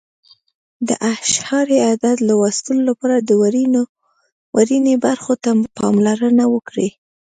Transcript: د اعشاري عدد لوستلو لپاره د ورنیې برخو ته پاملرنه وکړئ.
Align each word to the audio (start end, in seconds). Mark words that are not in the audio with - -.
د 0.87 0.89
اعشاري 1.11 1.77
عدد 1.89 2.17
لوستلو 2.27 2.81
لپاره 2.89 3.15
د 3.19 3.29
ورنیې 4.55 4.95
برخو 5.05 5.33
ته 5.43 5.49
پاملرنه 5.77 6.43
وکړئ. 6.53 6.89